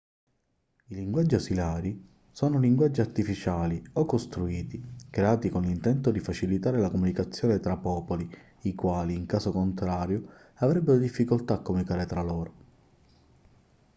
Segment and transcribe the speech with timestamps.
[0.87, 7.59] i linguaggi ausiliari sono linguaggi artificiali o costruiti creati con l'intento di facilitare la comunicazione
[7.59, 8.27] tra popoli
[8.61, 12.53] i quali in caso contrario avrebbero difficoltà a comunicare tra loro